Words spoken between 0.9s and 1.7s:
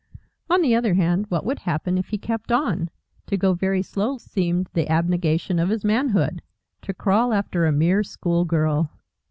hand, what would